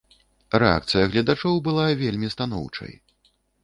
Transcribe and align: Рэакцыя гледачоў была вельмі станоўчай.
Рэакцыя 0.63 1.05
гледачоў 1.13 1.63
была 1.69 1.87
вельмі 2.03 2.35
станоўчай. 2.39 2.93